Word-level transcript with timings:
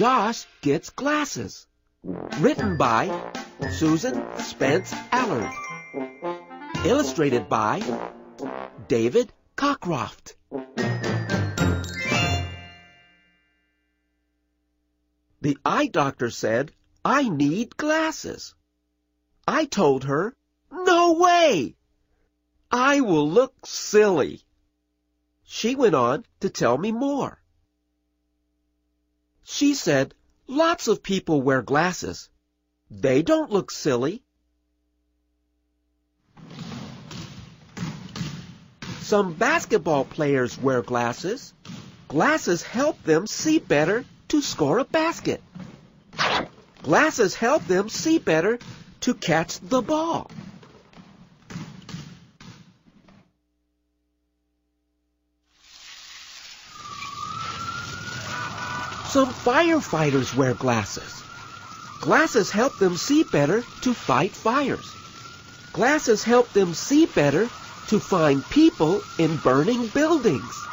Josh 0.00 0.46
Gets 0.62 0.88
Glasses. 0.88 1.66
Written 2.02 2.78
by 2.78 3.32
Susan 3.70 4.24
Spence 4.38 4.94
Allard. 5.12 5.52
Illustrated 6.86 7.50
by 7.50 7.82
David 8.88 9.30
Cockcroft. 9.58 10.36
The 15.42 15.58
eye 15.66 15.88
doctor 15.88 16.30
said, 16.30 16.72
I 17.04 17.28
need 17.28 17.76
glasses. 17.76 18.54
I 19.46 19.66
told 19.66 20.04
her, 20.04 20.34
no 20.72 21.12
way! 21.12 21.76
I 22.70 23.02
will 23.02 23.28
look 23.28 23.66
silly. 23.66 24.40
She 25.44 25.74
went 25.74 25.94
on 25.94 26.24
to 26.40 26.48
tell 26.48 26.78
me 26.78 26.90
more. 26.90 27.40
She 29.44 29.74
said, 29.74 30.14
lots 30.46 30.88
of 30.88 31.02
people 31.02 31.42
wear 31.42 31.62
glasses. 31.62 32.28
They 32.90 33.22
don't 33.22 33.50
look 33.50 33.70
silly. 33.70 34.22
Some 39.00 39.32
basketball 39.34 40.04
players 40.04 40.58
wear 40.58 40.82
glasses. 40.82 41.52
Glasses 42.08 42.62
help 42.62 43.02
them 43.02 43.26
see 43.26 43.58
better 43.58 44.04
to 44.28 44.40
score 44.40 44.78
a 44.78 44.84
basket. 44.84 45.42
Glasses 46.82 47.34
help 47.34 47.66
them 47.66 47.88
see 47.88 48.18
better 48.18 48.58
to 49.00 49.14
catch 49.14 49.58
the 49.60 49.82
ball. 49.82 50.30
Some 59.10 59.30
firefighters 59.30 60.36
wear 60.36 60.54
glasses. 60.54 61.24
Glasses 62.00 62.48
help 62.52 62.78
them 62.78 62.96
see 62.96 63.24
better 63.24 63.64
to 63.80 63.92
fight 63.92 64.30
fires. 64.30 64.88
Glasses 65.72 66.22
help 66.22 66.52
them 66.52 66.74
see 66.74 67.06
better 67.06 67.48
to 67.88 67.98
find 67.98 68.44
people 68.50 69.02
in 69.18 69.36
burning 69.38 69.88
buildings. 69.88 70.64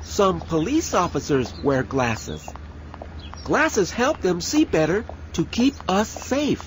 Some 0.00 0.40
police 0.40 0.94
officers 0.94 1.52
wear 1.62 1.82
glasses. 1.82 2.48
Glasses 3.44 3.90
help 3.90 4.22
them 4.22 4.40
see 4.40 4.64
better 4.64 5.04
to 5.34 5.44
keep 5.44 5.74
us 5.86 6.08
safe. 6.08 6.66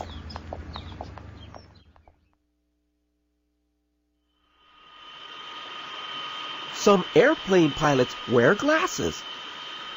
Some 6.85 7.03
airplane 7.15 7.71
pilots 7.71 8.15
wear 8.29 8.53
glasses. 8.53 9.19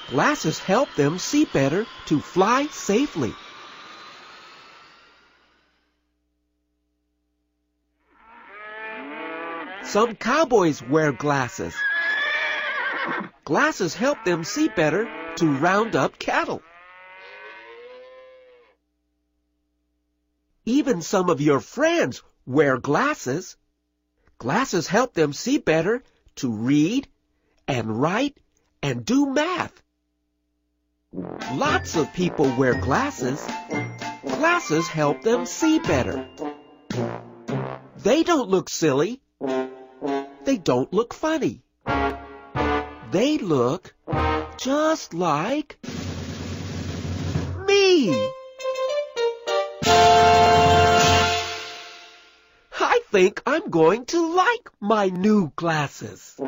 Glasses 0.08 0.58
help 0.58 0.88
them 0.94 1.18
see 1.18 1.44
better 1.44 1.86
to 2.06 2.18
fly 2.18 2.66
safely. 2.68 3.34
Some 9.84 10.16
cowboys 10.16 10.82
wear 10.82 11.12
glasses. 11.12 11.74
Glasses 13.44 13.94
help 13.94 14.24
them 14.24 14.42
see 14.42 14.68
better 14.68 15.06
to 15.36 15.46
round 15.58 15.94
up 15.94 16.18
cattle. 16.18 16.62
Even 20.64 21.02
some 21.02 21.28
of 21.28 21.42
your 21.42 21.60
friends 21.60 22.22
wear 22.46 22.78
glasses. 22.78 23.58
Glasses 24.38 24.86
help 24.86 25.12
them 25.12 25.34
see 25.34 25.58
better 25.58 26.02
to 26.38 26.50
read 26.50 27.06
and 27.66 28.00
write 28.00 28.38
and 28.82 29.04
do 29.04 29.26
math. 29.26 29.82
Lots 31.54 31.96
of 31.96 32.12
people 32.12 32.54
wear 32.56 32.74
glasses. 32.74 33.44
Glasses 34.22 34.88
help 34.88 35.22
them 35.22 35.46
see 35.46 35.78
better. 35.78 36.28
They 37.98 38.22
don't 38.22 38.48
look 38.48 38.68
silly. 38.68 39.20
They 40.44 40.56
don't 40.56 40.92
look 40.92 41.14
funny. 41.14 41.62
They 43.10 43.38
look 43.38 43.94
just 44.58 45.14
like 45.14 45.78
me. 47.66 48.30
think 53.10 53.42
I'm 53.46 53.70
going 53.70 54.04
to 54.06 54.34
like 54.34 54.68
my 54.80 55.08
new 55.08 55.50
glasses. 55.56 56.38